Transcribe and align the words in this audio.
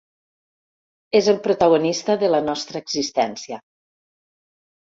És 1.19 1.29
el 1.33 1.37
protagonista 1.43 2.17
de 2.25 2.31
la 2.37 2.39
nostra 2.49 2.81
existència. 2.85 3.63